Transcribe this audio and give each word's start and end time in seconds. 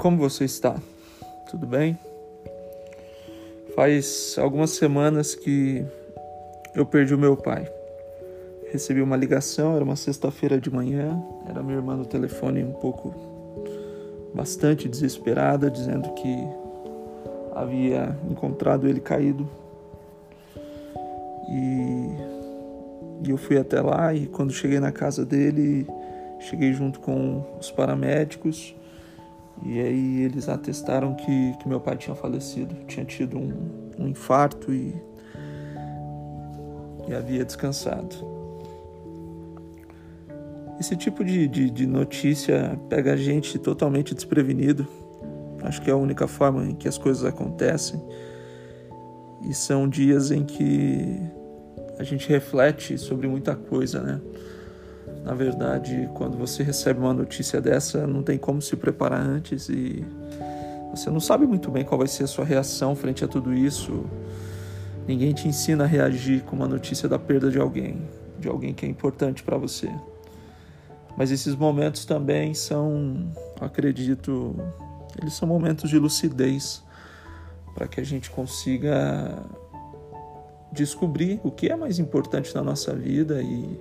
como 0.00 0.16
você 0.16 0.46
está? 0.46 0.74
Tudo 1.50 1.66
bem? 1.66 1.96
Faz 3.76 4.34
algumas 4.38 4.70
semanas 4.70 5.34
que 5.34 5.84
eu 6.74 6.86
perdi 6.86 7.14
o 7.14 7.18
meu 7.18 7.36
pai. 7.36 7.70
Recebi 8.72 9.02
uma 9.02 9.14
ligação, 9.14 9.74
era 9.76 9.84
uma 9.84 9.96
sexta-feira 9.96 10.58
de 10.58 10.70
manhã, 10.70 11.22
era 11.46 11.62
minha 11.62 11.76
irmã 11.76 11.96
no 11.96 12.06
telefone 12.06 12.64
um 12.64 12.72
pouco 12.72 13.14
bastante 14.32 14.88
desesperada, 14.88 15.70
dizendo 15.70 16.08
que 16.14 16.34
havia 17.54 18.16
encontrado 18.30 18.88
ele 18.88 19.00
caído. 19.00 19.46
E, 21.46 23.26
e 23.26 23.30
eu 23.30 23.36
fui 23.36 23.58
até 23.58 23.82
lá 23.82 24.14
e 24.14 24.26
quando 24.28 24.50
cheguei 24.50 24.80
na 24.80 24.92
casa 24.92 25.26
dele, 25.26 25.86
cheguei 26.38 26.72
junto 26.72 27.00
com 27.00 27.44
os 27.60 27.70
paramédicos 27.70 28.74
e 29.62 29.78
aí 29.78 30.22
eles 30.22 30.48
atestaram 30.48 31.14
que, 31.14 31.54
que 31.58 31.68
meu 31.68 31.80
pai 31.80 31.96
tinha 31.96 32.16
falecido, 32.16 32.74
tinha 32.86 33.04
tido 33.04 33.38
um, 33.38 33.52
um 33.98 34.08
infarto 34.08 34.72
e, 34.72 34.94
e 37.08 37.14
havia 37.14 37.44
descansado. 37.44 38.16
Esse 40.80 40.96
tipo 40.96 41.22
de, 41.22 41.46
de, 41.46 41.70
de, 41.70 41.86
notícia 41.86 42.80
pega 42.88 43.12
a 43.12 43.16
gente 43.16 43.58
totalmente 43.58 44.14
desprevenido. 44.14 44.86
Acho 45.62 45.82
que 45.82 45.90
é 45.90 45.92
a 45.92 45.96
única 45.96 46.26
forma 46.26 46.64
em 46.64 46.74
que 46.74 46.88
as 46.88 46.96
coisas 46.96 47.22
acontecem. 47.22 48.02
E 49.42 49.52
são 49.52 49.86
dias 49.86 50.30
em 50.30 50.42
que 50.42 51.20
a 51.98 52.02
gente 52.02 52.26
reflete 52.30 52.96
sobre 52.96 53.28
muita 53.28 53.54
coisa, 53.54 54.00
né? 54.00 54.20
Na 55.24 55.34
verdade, 55.34 56.08
quando 56.14 56.36
você 56.36 56.62
recebe 56.62 57.00
uma 57.00 57.12
notícia 57.12 57.60
dessa, 57.60 58.06
não 58.06 58.22
tem 58.22 58.38
como 58.38 58.60
se 58.62 58.74
preparar 58.76 59.20
antes 59.20 59.68
e 59.68 60.04
você 60.90 61.10
não 61.10 61.20
sabe 61.20 61.46
muito 61.46 61.70
bem 61.70 61.84
qual 61.84 61.98
vai 61.98 62.08
ser 62.08 62.24
a 62.24 62.26
sua 62.26 62.44
reação 62.44 62.96
frente 62.96 63.24
a 63.24 63.28
tudo 63.28 63.52
isso. 63.52 64.04
Ninguém 65.06 65.32
te 65.32 65.46
ensina 65.46 65.84
a 65.84 65.86
reagir 65.86 66.42
com 66.42 66.56
uma 66.56 66.66
notícia 66.66 67.08
da 67.08 67.18
perda 67.18 67.50
de 67.50 67.58
alguém, 67.58 68.02
de 68.38 68.48
alguém 68.48 68.72
que 68.72 68.86
é 68.86 68.88
importante 68.88 69.42
para 69.42 69.56
você. 69.56 69.90
Mas 71.16 71.30
esses 71.30 71.54
momentos 71.54 72.04
também 72.04 72.54
são, 72.54 73.30
acredito, 73.60 74.54
eles 75.20 75.34
são 75.34 75.46
momentos 75.46 75.90
de 75.90 75.98
lucidez 75.98 76.82
para 77.74 77.86
que 77.86 78.00
a 78.00 78.04
gente 78.04 78.30
consiga 78.30 79.44
descobrir 80.72 81.40
o 81.42 81.50
que 81.50 81.68
é 81.68 81.76
mais 81.76 81.98
importante 81.98 82.54
na 82.54 82.62
nossa 82.62 82.94
vida 82.94 83.42
e 83.42 83.78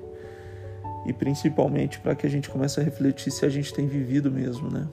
e 1.06 1.14
principalmente 1.14 2.00
para 2.00 2.16
que 2.16 2.26
a 2.26 2.30
gente 2.30 2.50
comece 2.50 2.80
a 2.80 2.84
refletir 2.84 3.32
se 3.32 3.46
a 3.46 3.50
gente 3.50 3.74
tem 3.74 3.88
vivido 3.88 4.32
mesmo, 4.32 4.70
né? 4.70 4.88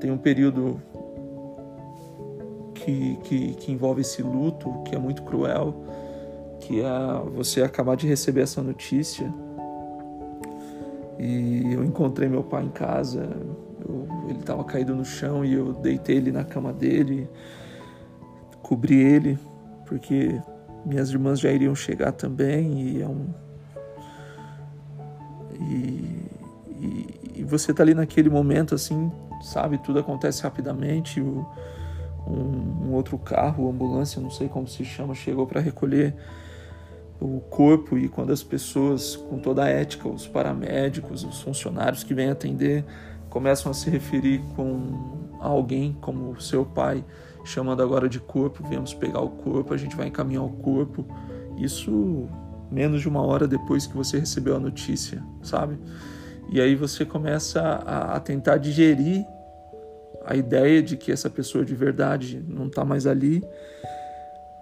Tem 0.00 0.10
um 0.10 0.18
período 0.18 0.80
que, 2.74 3.16
que, 3.24 3.54
que 3.54 3.72
envolve 3.72 4.00
esse 4.00 4.22
luto, 4.22 4.82
que 4.84 4.94
é 4.94 4.98
muito 4.98 5.22
cruel, 5.22 5.84
que 6.60 6.80
é 6.80 7.30
você 7.34 7.62
acabar 7.62 7.96
de 7.96 8.06
receber 8.06 8.42
essa 8.42 8.62
notícia 8.62 9.32
e 11.18 11.72
eu 11.72 11.84
encontrei 11.84 12.28
meu 12.28 12.42
pai 12.42 12.64
em 12.64 12.68
casa, 12.68 13.28
eu, 13.88 14.08
ele 14.28 14.40
estava 14.40 14.64
caído 14.64 14.92
no 14.92 15.04
chão 15.04 15.44
e 15.44 15.54
eu 15.54 15.72
deitei 15.72 16.16
ele 16.16 16.32
na 16.32 16.42
cama 16.42 16.72
dele, 16.72 17.28
cobri 18.60 19.00
ele, 19.00 19.38
porque 19.86 20.40
minhas 20.84 21.10
irmãs 21.10 21.38
já 21.38 21.52
iriam 21.52 21.76
chegar 21.76 22.10
também 22.10 22.80
e 22.80 23.02
é 23.02 23.06
um, 23.06 23.32
você 27.52 27.72
tá 27.72 27.82
ali 27.82 27.94
naquele 27.94 28.30
momento 28.30 28.74
assim, 28.74 29.12
sabe? 29.42 29.78
Tudo 29.78 29.98
acontece 29.98 30.42
rapidamente. 30.42 31.20
O, 31.20 31.46
um, 32.26 32.86
um, 32.86 32.92
outro 32.92 33.18
carro, 33.18 33.68
ambulância, 33.68 34.20
não 34.20 34.30
sei 34.30 34.48
como 34.48 34.66
se 34.66 34.84
chama, 34.84 35.14
chegou 35.14 35.46
para 35.46 35.60
recolher 35.60 36.14
o 37.20 37.40
corpo 37.40 37.98
e 37.98 38.08
quando 38.08 38.32
as 38.32 38.42
pessoas, 38.42 39.14
com 39.14 39.38
toda 39.38 39.64
a 39.64 39.68
ética, 39.68 40.08
os 40.08 40.26
paramédicos, 40.26 41.24
os 41.24 41.40
funcionários 41.42 42.02
que 42.02 42.14
vêm 42.14 42.30
atender, 42.30 42.84
começam 43.28 43.70
a 43.70 43.74
se 43.74 43.90
referir 43.90 44.40
com 44.56 45.28
alguém 45.40 45.96
como 46.00 46.40
seu 46.40 46.64
pai, 46.64 47.04
chamando 47.44 47.82
agora 47.82 48.08
de 48.08 48.18
corpo, 48.18 48.66
viemos 48.66 48.94
pegar 48.94 49.20
o 49.20 49.28
corpo, 49.28 49.74
a 49.74 49.76
gente 49.76 49.94
vai 49.94 50.08
encaminhar 50.08 50.44
o 50.44 50.50
corpo. 50.50 51.04
Isso 51.56 52.28
menos 52.70 53.02
de 53.02 53.08
uma 53.08 53.22
hora 53.22 53.46
depois 53.46 53.86
que 53.86 53.96
você 53.96 54.18
recebeu 54.18 54.56
a 54.56 54.60
notícia, 54.60 55.22
sabe? 55.42 55.78
E 56.50 56.60
aí 56.60 56.74
você 56.74 57.04
começa 57.04 57.60
a, 57.60 58.16
a 58.16 58.20
tentar 58.20 58.58
digerir 58.58 59.24
a 60.24 60.36
ideia 60.36 60.82
de 60.82 60.96
que 60.96 61.10
essa 61.10 61.28
pessoa 61.28 61.64
de 61.64 61.74
verdade 61.74 62.42
não 62.46 62.66
está 62.66 62.84
mais 62.84 63.06
ali, 63.06 63.42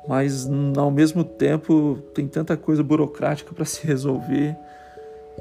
mas 0.08 0.48
ao 0.76 0.90
mesmo 0.90 1.24
tempo 1.24 1.98
tem 2.14 2.26
tanta 2.26 2.56
coisa 2.56 2.82
burocrática 2.82 3.52
para 3.52 3.64
se 3.66 3.86
resolver. 3.86 4.56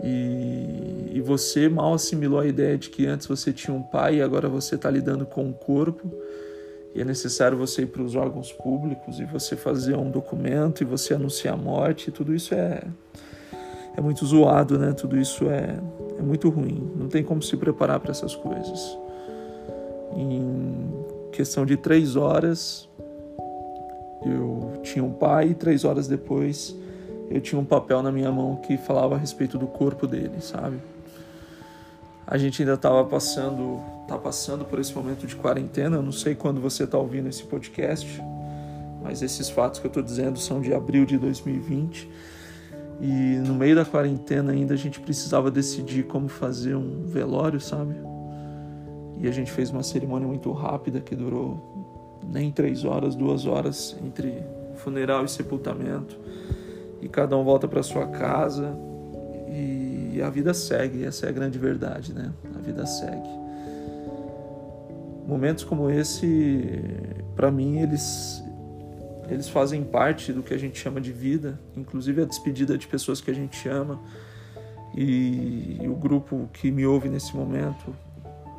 E, 0.04 1.12
e, 1.16 1.22
você 1.22 1.68
mal 1.68 1.94
assimilou 1.94 2.40
a 2.40 2.46
ideia 2.46 2.78
de 2.78 2.90
que 2.90 3.06
antes 3.06 3.28
você 3.28 3.52
tinha 3.52 3.76
um 3.76 3.84
pai 3.84 4.18
e 4.18 4.22
agora 4.22 4.48
você 4.48 4.76
está 4.76 4.90
lidando 4.90 5.26
com 5.26 5.44
um 5.44 5.52
corpo. 5.52 6.10
E 6.96 7.02
é 7.02 7.06
necessário 7.06 7.58
você 7.58 7.82
ir 7.82 7.88
para 7.88 8.02
os 8.02 8.16
órgãos 8.16 8.52
públicos 8.52 9.20
e 9.20 9.26
você 9.26 9.58
fazer 9.58 9.96
um 9.96 10.10
documento 10.10 10.82
e 10.82 10.86
você 10.86 11.14
anunciar 11.14 11.54
a 11.54 11.58
morte, 11.58 12.12
tudo 12.12 12.34
isso 12.34 12.54
é 12.54 12.82
é 14.00 14.02
muito 14.02 14.26
zoado, 14.26 14.80
né? 14.80 14.94
Tudo 14.94 15.18
isso 15.18 15.50
é, 15.50 15.78
é 16.20 16.22
muito 16.22 16.50
ruim. 16.50 16.92
Não 16.96 17.08
tem 17.08 17.24
como 17.24 17.42
se 17.42 17.56
preparar 17.58 18.00
para 18.00 18.12
essas 18.12 18.36
coisas. 18.36 18.98
Em 20.16 20.92
questão 21.32 21.66
de 21.66 21.78
três 21.78 22.16
horas, 22.16 22.90
eu 24.26 24.74
tinha 24.84 25.04
um 25.04 25.14
pai 25.14 25.50
e 25.50 25.54
três 25.56 25.86
horas 25.86 26.08
depois 26.08 26.76
eu 27.30 27.40
tinha 27.40 27.62
um 27.62 27.66
papel 27.66 28.02
na 28.02 28.12
minha 28.12 28.32
mão 28.32 28.56
que 28.56 28.76
falava 28.76 29.16
a 29.16 29.18
respeito 29.18 29.58
do 29.58 29.68
corpo 29.68 30.08
dele, 30.08 30.42
sabe? 30.42 30.78
A 32.26 32.38
gente 32.38 32.62
ainda 32.62 32.74
estava 32.74 33.06
passando 33.06 33.80
está 34.02 34.18
passando 34.18 34.66
por 34.66 34.80
esse 34.80 34.96
momento 34.96 35.28
de 35.28 35.36
quarentena. 35.36 35.98
Eu 35.98 36.02
não 36.02 36.12
sei 36.12 36.34
quando 36.34 36.60
você 36.60 36.84
está 36.84 36.98
ouvindo 36.98 37.30
esse 37.30 37.44
podcast, 37.44 38.20
mas 39.04 39.22
esses 39.22 39.50
fatos 39.50 39.80
que 39.80 39.86
eu 39.86 39.90
estou 39.90 40.02
dizendo 40.02 40.40
são 40.40 40.60
de 40.60 40.74
abril 40.74 41.06
de 41.06 41.16
2020. 41.20 42.10
E 43.02 43.38
no 43.48 43.54
meio 43.54 43.76
da 43.76 43.86
quarentena 43.86 44.52
ainda 44.52 44.74
a 44.74 44.78
gente 44.78 45.00
precisava 45.00 45.50
decidir 45.50 46.04
como 46.04 46.28
fazer 46.28 46.76
um 46.76 47.06
velório, 47.06 47.60
sabe? 47.62 47.96
E 49.18 49.28
a 49.28 49.32
gente 49.32 49.52
fez 49.52 49.70
uma 49.70 49.84
cerimônia 49.84 50.28
muito 50.28 50.52
rápida 50.52 51.00
que 51.00 51.16
durou 51.16 52.20
nem 52.28 52.52
três 52.52 52.84
horas, 52.84 53.16
duas 53.16 53.46
horas 53.46 53.96
entre 54.06 54.44
funeral 54.76 55.26
e 55.26 55.30
sepultamento. 55.30 56.18
E 57.02 57.08
cada 57.08 57.38
um 57.38 57.44
volta 57.44 57.68
para 57.68 57.82
sua 57.82 58.08
casa 58.08 58.78
e 59.48 60.22
a 60.22 60.30
vida 60.30 60.54
segue. 60.54 61.06
Essa 61.06 61.28
é 61.28 61.30
a 61.30 61.32
grande 61.32 61.58
verdade, 61.58 62.14
né? 62.14 62.32
A 62.56 62.60
vida 62.60 62.86
segue. 62.86 63.30
Momentos 65.26 65.64
como 65.64 65.90
esse, 65.90 66.82
para 67.36 67.52
mim, 67.52 67.80
eles 67.80 68.39
eles 69.30 69.48
fazem 69.48 69.84
parte 69.84 70.34
do 70.34 70.42
que 70.42 70.54
a 70.54 70.58
gente 70.58 70.80
chama 70.80 71.00
de 71.00 71.12
vida, 71.12 71.60
inclusive 71.76 72.22
a 72.22 72.26
despedida 72.26 72.78
de 72.78 72.88
pessoas 72.88 73.22
que 73.22 73.30
a 73.30 73.34
gente 73.34 73.68
ama. 73.68 74.00
E, 74.96 75.78
e 75.82 75.88
o 75.88 75.96
grupo 75.96 76.50
que 76.52 76.72
me 76.72 76.86
ouve 76.86 77.10
nesse 77.10 77.36
momento 77.36 77.96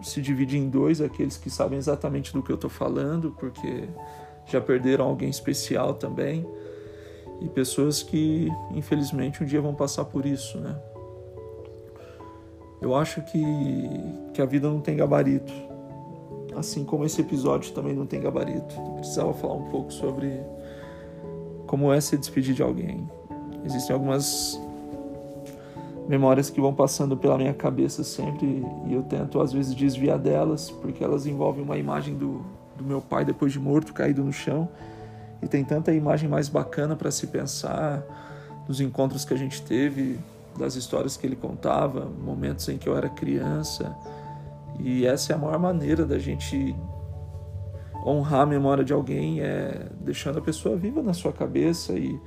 se 0.02 0.22
divide 0.22 0.56
em 0.56 0.70
dois, 0.70 1.00
aqueles 1.00 1.36
que 1.36 1.50
sabem 1.50 1.78
exatamente 1.78 2.32
do 2.32 2.42
que 2.42 2.50
eu 2.50 2.54
estou 2.54 2.70
falando, 2.70 3.34
porque 3.38 3.88
já 4.46 4.60
perderam 4.60 5.06
alguém 5.06 5.28
especial 5.28 5.94
também, 5.94 6.46
e 7.40 7.48
pessoas 7.48 8.02
que, 8.02 8.48
infelizmente, 8.72 9.42
um 9.42 9.46
dia 9.46 9.60
vão 9.60 9.74
passar 9.74 10.04
por 10.04 10.24
isso, 10.24 10.58
né? 10.58 10.76
Eu 12.80 12.94
acho 12.94 13.22
que, 13.22 13.44
que 14.32 14.40
a 14.40 14.46
vida 14.46 14.68
não 14.68 14.80
tem 14.80 14.96
gabarito 14.96 15.52
assim 16.56 16.84
como 16.84 17.04
esse 17.04 17.20
episódio 17.20 17.72
também 17.72 17.94
não 17.94 18.06
tem 18.06 18.20
gabarito. 18.20 18.74
Eu 18.74 18.92
precisava 18.94 19.32
falar 19.34 19.54
um 19.54 19.68
pouco 19.70 19.92
sobre 19.92 20.40
como 21.70 21.92
é 21.92 22.00
se 22.00 22.18
despedir 22.18 22.52
de 22.52 22.64
alguém. 22.64 23.08
Existem 23.64 23.94
algumas 23.94 24.60
memórias 26.08 26.50
que 26.50 26.60
vão 26.60 26.74
passando 26.74 27.16
pela 27.16 27.38
minha 27.38 27.54
cabeça 27.54 28.02
sempre 28.02 28.66
e 28.88 28.92
eu 28.92 29.04
tento 29.04 29.40
às 29.40 29.52
vezes 29.52 29.72
desviar 29.72 30.18
delas 30.18 30.68
porque 30.68 31.04
elas 31.04 31.26
envolvem 31.26 31.62
uma 31.62 31.78
imagem 31.78 32.16
do, 32.16 32.44
do 32.76 32.82
meu 32.82 33.00
pai 33.00 33.24
depois 33.24 33.52
de 33.52 33.60
morto 33.60 33.92
caído 33.92 34.24
no 34.24 34.32
chão 34.32 34.68
e 35.40 35.46
tem 35.46 35.62
tanta 35.62 35.92
imagem 35.92 36.28
mais 36.28 36.48
bacana 36.48 36.96
para 36.96 37.12
se 37.12 37.28
pensar 37.28 38.02
dos 38.66 38.80
encontros 38.80 39.24
que 39.24 39.32
a 39.32 39.36
gente 39.36 39.62
teve, 39.62 40.18
das 40.58 40.74
histórias 40.74 41.16
que 41.16 41.24
ele 41.24 41.36
contava, 41.36 42.04
momentos 42.04 42.68
em 42.68 42.78
que 42.78 42.88
eu 42.88 42.96
era 42.96 43.08
criança 43.08 43.96
e 44.80 45.06
essa 45.06 45.32
é 45.32 45.36
a 45.36 45.38
maior 45.38 45.60
maneira 45.60 46.04
da 46.04 46.18
gente 46.18 46.74
honrar 48.04 48.42
a 48.42 48.46
memória 48.46 48.84
de 48.84 48.92
alguém, 48.92 49.40
é 49.40 49.88
deixando 50.00 50.38
a 50.38 50.42
pessoa 50.42 50.76
viva 50.76 51.02
na 51.02 51.12
sua 51.12 51.32
cabeça 51.32 51.92
e, 51.92 52.18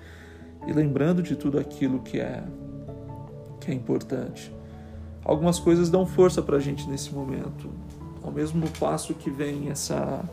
e 0.67 0.73
lembrando 0.73 1.21
de 1.23 1.35
tudo 1.35 1.59
aquilo 1.59 1.99
que 1.99 2.19
é, 2.19 2.43
que 3.59 3.71
é 3.71 3.73
importante. 3.73 4.53
Algumas 5.25 5.59
coisas 5.59 5.89
dão 5.89 6.05
força 6.05 6.41
para 6.41 6.57
a 6.57 6.59
gente 6.59 6.89
nesse 6.89 7.13
momento. 7.13 7.69
ao 8.21 8.31
mesmo 8.31 8.69
passo 8.79 9.13
que 9.13 9.29
vem 9.29 9.69
essa, 9.69 10.23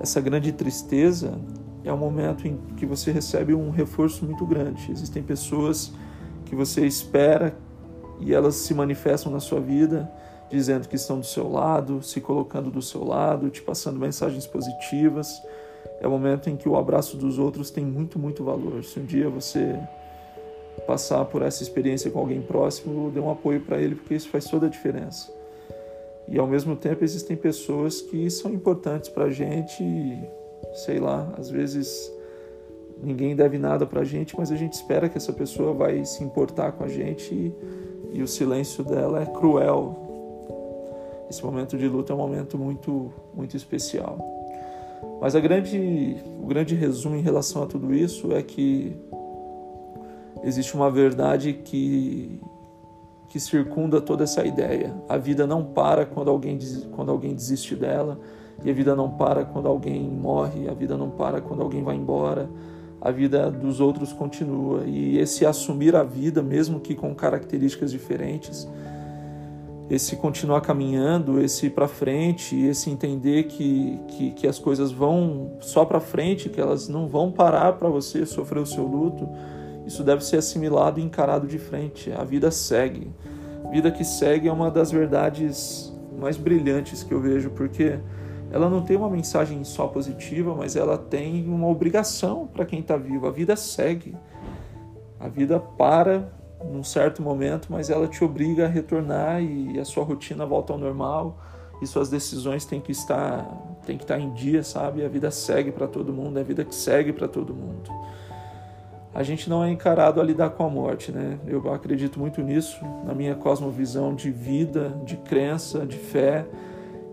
essa 0.00 0.20
grande 0.20 0.52
tristeza, 0.52 1.38
é 1.84 1.92
um 1.92 1.96
momento 1.96 2.46
em 2.46 2.58
que 2.76 2.84
você 2.84 3.10
recebe 3.10 3.54
um 3.54 3.70
reforço 3.70 4.24
muito 4.24 4.44
grande. 4.44 4.90
Existem 4.90 5.22
pessoas 5.22 5.92
que 6.44 6.54
você 6.54 6.86
espera 6.86 7.56
e 8.20 8.34
elas 8.34 8.56
se 8.56 8.74
manifestam 8.74 9.30
na 9.30 9.40
sua 9.40 9.60
vida 9.60 10.10
dizendo 10.50 10.88
que 10.88 10.96
estão 10.96 11.18
do 11.18 11.26
seu 11.26 11.50
lado, 11.50 12.02
se 12.02 12.20
colocando 12.20 12.70
do 12.70 12.82
seu 12.82 13.04
lado, 13.04 13.50
te 13.50 13.62
passando 13.62 13.98
mensagens 13.98 14.46
positivas. 14.46 15.42
É 16.00 16.06
o 16.06 16.10
momento 16.10 16.48
em 16.48 16.56
que 16.56 16.68
o 16.68 16.76
abraço 16.76 17.16
dos 17.16 17.38
outros 17.38 17.70
tem 17.70 17.84
muito, 17.84 18.18
muito 18.18 18.44
valor. 18.44 18.84
Se 18.84 19.00
um 19.00 19.04
dia 19.04 19.28
você 19.28 19.78
passar 20.86 21.24
por 21.24 21.42
essa 21.42 21.62
experiência 21.62 22.10
com 22.10 22.18
alguém 22.18 22.42
próximo, 22.42 23.10
dê 23.10 23.20
um 23.20 23.30
apoio 23.30 23.60
para 23.60 23.78
ele, 23.78 23.94
porque 23.94 24.14
isso 24.14 24.28
faz 24.28 24.44
toda 24.44 24.66
a 24.66 24.68
diferença. 24.68 25.32
E 26.28 26.38
ao 26.38 26.46
mesmo 26.46 26.74
tempo 26.76 27.04
existem 27.04 27.36
pessoas 27.36 28.00
que 28.00 28.28
são 28.30 28.52
importantes 28.52 29.08
para 29.08 29.24
a 29.24 29.30
gente, 29.30 29.84
sei 30.74 30.98
lá, 30.98 31.32
às 31.38 31.48
vezes 31.50 32.12
ninguém 33.02 33.36
deve 33.36 33.58
nada 33.58 33.86
para 33.86 34.00
a 34.00 34.04
gente, 34.04 34.34
mas 34.36 34.50
a 34.50 34.56
gente 34.56 34.72
espera 34.72 35.08
que 35.08 35.16
essa 35.16 35.32
pessoa 35.32 35.72
vai 35.72 36.04
se 36.04 36.24
importar 36.24 36.72
com 36.72 36.84
a 36.84 36.88
gente 36.88 37.32
e, 37.32 37.54
e 38.14 38.22
o 38.22 38.28
silêncio 38.28 38.82
dela 38.82 39.22
é 39.22 39.26
cruel. 39.26 40.05
Esse 41.28 41.44
momento 41.44 41.76
de 41.76 41.88
luta 41.88 42.12
é 42.12 42.16
um 42.16 42.18
momento 42.18 42.58
muito, 42.58 43.12
muito 43.34 43.56
especial. 43.56 44.18
Mas 45.20 45.34
a 45.34 45.40
grande, 45.40 46.16
o 46.40 46.46
grande 46.46 46.74
resumo 46.74 47.16
em 47.16 47.22
relação 47.22 47.62
a 47.62 47.66
tudo 47.66 47.94
isso 47.94 48.32
é 48.32 48.42
que 48.42 48.96
existe 50.42 50.74
uma 50.74 50.90
verdade 50.90 51.52
que 51.52 52.40
que 53.28 53.40
circunda 53.40 54.00
toda 54.00 54.24
essa 54.24 54.44
ideia. 54.46 54.94
A 55.08 55.16
vida 55.16 55.46
não 55.46 55.64
para 55.64 56.06
quando 56.06 56.30
alguém, 56.30 56.58
quando 56.92 57.10
alguém 57.10 57.34
desiste 57.34 57.74
dela, 57.74 58.18
e 58.64 58.70
a 58.70 58.72
vida 58.72 58.96
não 58.96 59.10
para 59.10 59.44
quando 59.44 59.68
alguém 59.68 60.02
morre, 60.02 60.68
a 60.68 60.72
vida 60.72 60.96
não 60.96 61.10
para 61.10 61.40
quando 61.40 61.62
alguém 61.62 61.82
vai 61.82 61.96
embora, 61.96 62.48
a 63.00 63.10
vida 63.10 63.50
dos 63.50 63.80
outros 63.80 64.12
continua. 64.12 64.84
E 64.86 65.18
esse 65.18 65.44
assumir 65.44 65.94
a 65.94 66.02
vida, 66.02 66.42
mesmo 66.42 66.80
que 66.80 66.94
com 66.94 67.14
características 67.14 67.90
diferentes, 67.90 68.66
esse 69.88 70.16
continuar 70.16 70.60
caminhando, 70.60 71.40
esse 71.40 71.66
ir 71.66 71.70
para 71.70 71.86
frente, 71.86 72.56
esse 72.56 72.90
entender 72.90 73.44
que, 73.44 74.00
que, 74.08 74.30
que 74.32 74.46
as 74.46 74.58
coisas 74.58 74.90
vão 74.90 75.56
só 75.60 75.84
para 75.84 76.00
frente, 76.00 76.48
que 76.48 76.60
elas 76.60 76.88
não 76.88 77.06
vão 77.06 77.30
parar 77.30 77.74
para 77.74 77.88
você 77.88 78.26
sofrer 78.26 78.60
o 78.60 78.66
seu 78.66 78.84
luto 78.84 79.28
isso 79.86 80.02
deve 80.02 80.24
ser 80.24 80.38
assimilado 80.38 80.98
e 80.98 81.02
encarado 81.02 81.46
de 81.46 81.58
frente. 81.58 82.10
A 82.12 82.24
vida 82.24 82.50
segue. 82.50 83.08
A 83.64 83.68
vida 83.68 83.90
que 83.90 84.04
segue 84.04 84.48
é 84.48 84.52
uma 84.52 84.68
das 84.68 84.90
verdades 84.90 85.94
mais 86.18 86.36
brilhantes 86.36 87.04
que 87.04 87.14
eu 87.14 87.20
vejo, 87.20 87.50
porque 87.50 87.98
ela 88.50 88.68
não 88.68 88.82
tem 88.82 88.96
uma 88.96 89.08
mensagem 89.08 89.62
só 89.62 89.86
positiva, 89.86 90.54
mas 90.56 90.74
ela 90.74 90.98
tem 90.98 91.46
uma 91.46 91.68
obrigação 91.68 92.48
para 92.48 92.66
quem 92.66 92.80
está 92.80 92.96
vivo. 92.96 93.28
A 93.28 93.30
vida 93.30 93.54
segue. 93.54 94.16
A 95.20 95.28
vida 95.28 95.60
para 95.60 96.32
num 96.64 96.82
certo 96.82 97.22
momento, 97.22 97.68
mas 97.70 97.90
ela 97.90 98.06
te 98.08 98.24
obriga 98.24 98.66
a 98.66 98.68
retornar 98.68 99.42
e 99.42 99.78
a 99.78 99.84
sua 99.84 100.04
rotina 100.04 100.44
volta 100.46 100.72
ao 100.72 100.78
normal 100.78 101.38
e 101.82 101.86
suas 101.86 102.08
decisões 102.08 102.64
têm 102.64 102.80
que 102.80 102.92
estar 102.92 103.44
têm 103.84 103.96
que 103.96 104.04
estar 104.04 104.18
em 104.18 104.32
dia, 104.32 104.62
sabe? 104.62 105.04
A 105.04 105.08
vida 105.08 105.30
segue 105.30 105.70
para 105.70 105.86
todo 105.86 106.12
mundo, 106.12 106.38
é 106.38 106.40
a 106.40 106.44
vida 106.44 106.64
que 106.64 106.74
segue 106.74 107.12
para 107.12 107.28
todo 107.28 107.54
mundo 107.54 107.90
a 109.16 109.22
gente 109.22 109.48
não 109.48 109.64
é 109.64 109.70
encarado 109.70 110.20
a 110.20 110.24
lidar 110.24 110.50
com 110.50 110.62
a 110.62 110.68
morte, 110.68 111.10
né? 111.10 111.38
Eu 111.46 111.72
acredito 111.72 112.20
muito 112.20 112.42
nisso, 112.42 112.78
na 113.02 113.14
minha 113.14 113.34
cosmovisão 113.34 114.14
de 114.14 114.30
vida, 114.30 114.90
de 115.06 115.16
crença, 115.16 115.86
de 115.86 115.96
fé. 115.96 116.44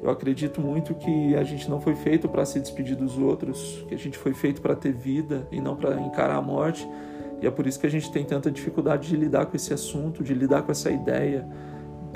Eu 0.02 0.10
acredito 0.10 0.60
muito 0.60 0.94
que 0.96 1.34
a 1.34 1.46
gente 1.46 1.70
não 1.70 1.80
foi 1.80 1.96
feito 1.96 2.28
para 2.28 2.44
se 2.44 2.60
despedir 2.60 2.98
dos 2.98 3.18
outros, 3.18 3.86
que 3.88 3.96
a 3.96 3.98
gente 3.98 4.18
foi 4.18 4.34
feito 4.34 4.62
para 4.62 4.76
ter 4.76 4.92
vida 4.92 5.48
e 5.50 5.62
não 5.62 5.78
para 5.78 5.96
encarar 6.02 6.36
a 6.36 6.42
morte. 6.42 6.86
E 7.44 7.46
é 7.46 7.52
por 7.52 7.68
isso 7.68 7.78
que 7.78 7.86
a 7.86 7.90
gente 7.90 8.10
tem 8.10 8.24
tanta 8.24 8.50
dificuldade 8.50 9.10
de 9.10 9.18
lidar 9.18 9.48
com 9.48 9.58
esse 9.58 9.74
assunto, 9.74 10.24
de 10.24 10.34
lidar 10.34 10.62
com 10.62 10.72
essa 10.72 10.90
ideia, 10.90 11.46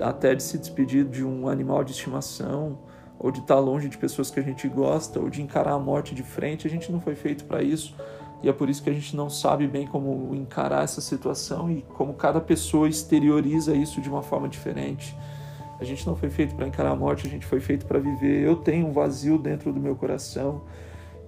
até 0.02 0.34
de 0.34 0.42
se 0.42 0.58
despedir 0.58 1.04
de 1.04 1.22
um 1.22 1.50
animal 1.50 1.84
de 1.84 1.92
estimação, 1.92 2.80
ou 3.20 3.30
de 3.30 3.42
estar 3.42 3.60
longe 3.60 3.90
de 3.90 3.98
pessoas 3.98 4.32
que 4.32 4.40
a 4.40 4.44
gente 4.44 4.70
gosta, 4.70 5.20
ou 5.20 5.30
de 5.30 5.42
encarar 5.42 5.74
a 5.74 5.80
morte 5.80 6.16
de 6.16 6.24
frente. 6.24 6.66
A 6.66 6.70
gente 6.70 6.90
não 6.94 7.02
foi 7.02 7.14
feito 7.14 7.44
para 7.44 7.62
isso 7.62 7.94
e 8.42 8.48
é 8.48 8.54
por 8.54 8.70
isso 8.70 8.82
que 8.82 8.90
a 8.90 8.94
gente 8.94 9.18
não 9.18 9.30
sabe 9.30 9.68
bem 9.68 9.86
como 9.86 10.34
encarar 10.34 10.86
essa 10.86 11.02
situação 11.02 11.70
e 11.70 11.82
como 11.82 12.14
cada 12.14 12.40
pessoa 12.40 12.88
exterioriza 12.88 13.76
isso 13.76 14.00
de 14.00 14.08
uma 14.08 14.22
forma 14.22 14.48
diferente. 14.48 15.14
A 15.78 15.84
gente 15.84 16.08
não 16.08 16.16
foi 16.16 16.30
feito 16.30 16.56
para 16.56 16.66
encarar 16.66 16.92
a 16.92 16.96
morte, 16.96 17.28
a 17.28 17.30
gente 17.30 17.46
foi 17.46 17.60
feito 17.60 17.86
para 17.86 18.00
viver. 18.00 18.48
Eu 18.48 18.56
tenho 18.56 18.88
um 18.88 18.94
vazio 18.94 19.38
dentro 19.38 19.74
do 19.74 19.80
meu 19.82 19.94
coração 19.98 20.62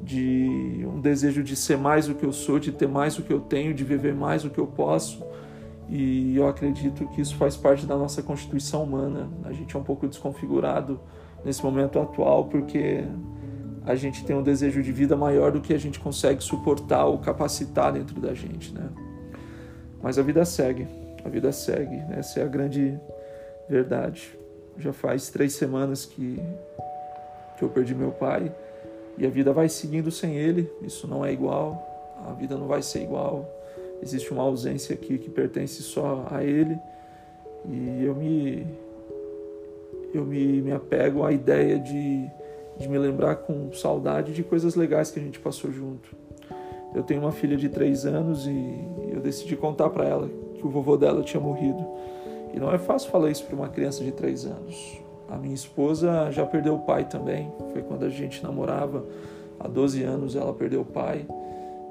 de 0.02 0.86
um 0.86 1.02
desejo 1.02 1.44
de 1.44 1.56
ser 1.56 1.78
mais 1.78 2.08
o 2.08 2.16
que 2.16 2.26
eu 2.26 2.32
sou, 2.32 2.60
de 2.60 2.72
ter 2.72 2.88
mais 2.88 3.18
o 3.18 3.24
que 3.24 3.34
eu 3.34 3.40
tenho, 3.40 3.74
de 3.74 3.84
viver 3.84 4.14
mais 4.14 4.46
o 4.46 4.50
que 4.50 4.60
eu 4.60 4.68
posso. 4.68 5.24
E 5.90 6.38
eu 6.38 6.48
acredito 6.48 7.08
que 7.08 7.22
isso 7.22 7.36
faz 7.36 7.58
parte 7.58 7.86
da 7.86 7.98
nossa 7.98 8.22
constituição 8.22 8.84
humana. 8.84 9.28
A 9.44 9.52
gente 9.52 9.76
é 9.76 9.80
um 9.80 9.84
pouco 9.84 10.08
desconfigurado 10.08 11.00
nesse 11.44 11.64
momento 11.64 12.00
atual 12.00 12.46
porque 12.46 13.04
a 13.86 13.96
gente 13.96 14.24
tem 14.24 14.36
um 14.36 14.44
desejo 14.44 14.84
de 14.84 14.92
vida 14.92 15.16
maior 15.16 15.52
do 15.52 15.60
que 15.60 15.74
a 15.74 15.78
gente 15.78 16.00
consegue 16.00 16.44
suportar 16.44 17.06
ou 17.06 17.18
capacitar 17.18 17.92
dentro 17.92 18.22
da 18.22 18.34
gente, 18.34 18.74
né? 18.74 18.88
Mas 20.02 20.18
a 20.18 20.22
vida 20.22 20.46
segue, 20.46 20.88
a 21.26 21.30
vida 21.30 21.52
segue, 21.52 22.02
essa 22.12 22.40
é 22.40 22.44
a 22.44 22.48
grande 22.48 22.98
verdade. 23.68 24.38
Já 24.78 24.94
faz 24.94 25.30
três 25.30 25.54
semanas 25.54 26.06
que, 26.06 26.40
que 27.58 27.64
eu 27.64 27.70
perdi 27.70 27.94
meu 27.94 28.12
pai 28.12 28.52
e 29.20 29.26
a 29.26 29.30
vida 29.30 29.54
vai 29.54 29.70
seguindo 29.70 30.10
sem 30.10 30.36
ele, 30.36 30.72
isso 30.82 31.08
não 31.08 31.24
é 31.24 31.32
igual, 31.32 32.18
a 32.26 32.34
vida 32.34 32.58
não 32.58 32.68
vai 32.68 32.82
ser 32.82 33.04
igual, 33.04 33.48
existe 34.02 34.32
uma 34.32 34.44
ausência 34.44 34.96
aqui 34.96 35.18
que 35.18 35.30
pertence 35.30 35.84
só 35.84 36.26
a 36.32 36.44
ele 36.44 36.80
e 37.66 38.04
eu 38.06 38.16
me, 38.16 38.66
eu 40.14 40.26
me, 40.26 40.62
me 40.62 40.72
apego 40.72 41.24
à 41.24 41.32
ideia 41.32 41.78
de 41.78 42.30
de 42.80 42.88
me 42.88 42.98
lembrar 42.98 43.36
com 43.36 43.72
saudade 43.74 44.32
de 44.34 44.42
coisas 44.42 44.74
legais 44.74 45.12
que 45.12 45.20
a 45.20 45.22
gente 45.22 45.38
passou 45.38 45.70
junto. 45.70 46.16
Eu 46.96 47.04
tenho 47.04 47.20
uma 47.20 47.32
filha 47.32 47.58
de 47.58 47.68
três 47.68 48.06
anos 48.06 48.48
e 48.48 49.12
eu 49.14 49.20
decidi 49.20 49.56
contar 49.56 49.90
para 49.90 50.06
ela 50.06 50.30
que 50.56 50.66
o 50.66 50.70
vovô 50.70 50.96
dela 50.96 51.22
tinha 51.22 51.42
morrido. 51.42 51.86
E 52.54 52.60
não 52.60 52.74
é 52.74 52.78
fácil 52.78 53.12
falar 53.12 53.30
isso 53.30 53.44
para 53.44 53.56
uma 53.56 53.68
criança 53.68 54.04
de 54.04 54.12
três 54.12 54.46
anos. 54.46 55.02
A 55.30 55.38
minha 55.38 55.54
esposa 55.54 56.32
já 56.32 56.46
perdeu 56.46 56.76
o 56.76 56.80
pai 56.80 57.08
também. 57.08 57.52
Foi 57.72 57.82
quando 57.82 58.06
a 58.06 58.10
gente 58.10 58.42
namorava. 58.44 59.06
Há 59.60 59.68
12 59.68 60.04
anos 60.04 60.36
ela 60.36 60.54
perdeu 60.54 60.82
o 60.82 60.86
pai. 60.86 61.26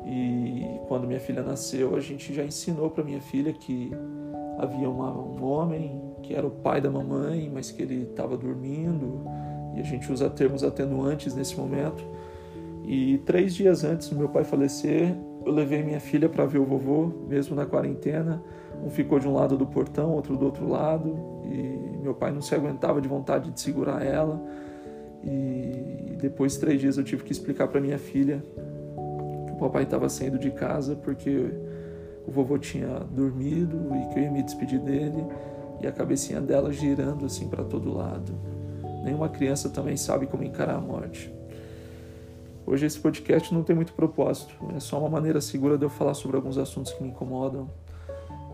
E 0.04 0.64
quando 0.88 1.07
minha 1.07 1.21
filha 1.21 1.42
nasceu, 1.42 1.95
a 1.95 2.00
gente 2.00 2.35
já 2.35 2.42
ensinou 2.42 2.90
para 2.90 3.04
minha 3.04 3.21
filha 3.21 3.52
que 3.52 3.92
havia 4.59 4.88
uma, 4.88 5.12
um 5.12 5.45
homem 5.45 6.00
que 6.23 6.35
era 6.35 6.47
o 6.47 6.50
pai 6.50 6.80
da 6.80 6.90
mamãe, 6.90 7.50
mas 7.52 7.71
que 7.71 7.83
ele 7.83 8.02
estava 8.02 8.37
dormindo 8.37 9.23
e 9.75 9.80
a 9.80 9.85
gente 9.85 10.11
usa 10.12 10.28
termos 10.28 10.64
atenuantes 10.64 11.35
nesse 11.35 11.57
momento. 11.57 12.04
E 12.85 13.18
três 13.18 13.54
dias 13.54 13.85
antes 13.85 14.09
do 14.09 14.16
meu 14.16 14.28
pai 14.28 14.45
falecer, 14.45 15.14
eu 15.45 15.52
levei 15.52 15.83
minha 15.83 16.00
filha 16.00 16.28
para 16.28 16.45
ver 16.47 16.59
o 16.59 16.64
vovô, 16.64 17.12
mesmo 17.28 17.54
na 17.54 17.66
quarentena. 17.66 18.42
Um 18.85 18.90
ficou 18.90 19.18
de 19.18 19.28
um 19.28 19.35
lado 19.35 19.57
do 19.57 19.66
portão, 19.66 20.12
outro 20.12 20.37
do 20.37 20.47
outro 20.47 20.68
lado, 20.68 21.16
e 21.49 21.99
meu 22.02 22.14
pai 22.14 22.31
não 22.33 22.40
se 22.40 22.55
aguentava 22.55 23.00
de 23.00 23.09
vontade 23.09 23.50
de 23.50 23.61
segurar 23.61 24.05
ela. 24.05 24.40
E 25.25 26.17
depois 26.21 26.52
de 26.52 26.61
três 26.61 26.81
dias 26.81 26.97
eu 26.99 27.05
tive 27.05 27.25
que 27.25 27.33
explicar 27.33 27.69
para 27.69 27.81
minha 27.81 27.99
filha 27.99 28.43
que 29.47 29.52
o 29.52 29.57
papai 29.59 29.83
estava 29.83 30.09
saindo 30.09 30.38
de 30.38 30.50
casa 30.50 30.95
porque 30.95 31.50
o 32.26 32.31
vovô 32.31 32.59
tinha 32.59 33.00
dormido 33.11 33.76
e 33.97 34.12
que 34.12 34.19
eu 34.19 34.25
ia 34.25 34.31
me 34.31 34.43
despedir 34.43 34.78
dele 34.78 35.25
e 35.81 35.87
a 35.87 35.93
cabecinha 35.93 36.40
dela 36.40 36.73
girando 36.73 37.25
assim 37.25 37.49
para 37.49 37.64
todo 37.64 37.93
lado. 37.93 38.33
Nenhuma 39.05 39.28
criança 39.28 39.69
também 39.69 39.97
sabe 39.97 40.26
como 40.26 40.45
encarar 40.45 40.75
a 40.75 40.81
morte. 40.81 41.33
Hoje 42.67 42.85
esse 42.85 42.99
podcast 42.99 43.55
não 43.55 43.62
tem 43.62 43.75
muito 43.75 43.95
propósito, 43.95 44.55
é 44.76 44.81
só 44.81 44.99
uma 44.99 45.09
maneira 45.09 45.40
segura 45.40 45.78
de 45.78 45.87
eu 45.87 45.88
falar 45.88 46.12
sobre 46.12 46.37
alguns 46.37 46.59
assuntos 46.59 46.93
que 46.93 47.02
me 47.02 47.09
incomodam 47.09 47.71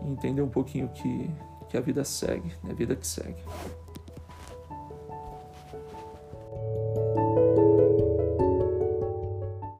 e 0.05 0.09
entender 0.09 0.41
um 0.41 0.47
pouquinho 0.47 0.87
que, 0.87 1.29
que 1.69 1.77
a 1.77 1.81
vida 1.81 2.03
segue, 2.03 2.53
é 2.67 2.71
a 2.71 2.73
vida 2.73 2.95
que 2.95 3.07
segue. 3.07 3.41